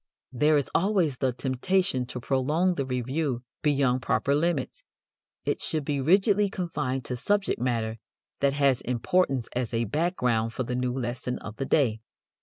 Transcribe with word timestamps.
There 0.31 0.57
is 0.57 0.67
always 0.73 1.17
the 1.17 1.31
temptation 1.31 2.07
to 2.07 2.19
prolong 2.19 2.73
the 2.73 2.87
review 2.87 3.43
beyond 3.61 4.01
proper 4.01 4.33
limits. 4.33 4.83
It 5.45 5.61
should 5.61 5.85
be 5.85 6.01
rigidly 6.01 6.49
confined 6.49 7.05
to 7.05 7.15
subject 7.15 7.61
matter 7.61 7.99
that 8.39 8.53
has 8.53 8.81
importance 8.81 9.47
as 9.55 9.75
a 9.75 9.83
background 9.85 10.53
for 10.53 10.63
the 10.63 10.73
new 10.73 10.91
lesson 10.91 11.37
of 11.37 11.57
the 11.57 11.65
day. 11.67 12.01